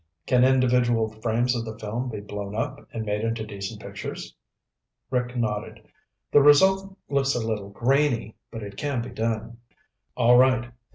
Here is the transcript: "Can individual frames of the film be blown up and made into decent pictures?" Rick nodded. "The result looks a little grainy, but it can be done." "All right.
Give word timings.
"Can 0.25 0.43
individual 0.43 1.09
frames 1.21 1.55
of 1.55 1.63
the 1.63 1.77
film 1.77 2.09
be 2.09 2.21
blown 2.21 2.55
up 2.55 2.87
and 2.91 3.05
made 3.05 3.21
into 3.21 3.45
decent 3.45 3.81
pictures?" 3.83 4.35
Rick 5.11 5.37
nodded. 5.37 5.79
"The 6.31 6.41
result 6.41 6.97
looks 7.07 7.35
a 7.35 7.39
little 7.47 7.69
grainy, 7.69 8.35
but 8.49 8.63
it 8.63 8.77
can 8.77 9.03
be 9.03 9.11
done." 9.11 9.57
"All 10.17 10.39
right. 10.39 10.71